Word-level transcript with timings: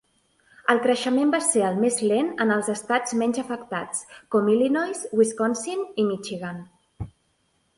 El 0.73 0.79
creixement 0.85 1.33
va 1.33 1.41
ser 1.47 1.61
el 1.67 1.75
més 1.83 1.97
lent 2.11 2.31
en 2.45 2.53
els 2.55 2.71
estats 2.75 3.15
menys 3.23 3.41
afectats, 3.43 4.01
com 4.37 4.49
Illinois, 4.55 5.05
Wisconsin 5.21 5.85
i 5.85 6.07
Michigan. 6.13 6.65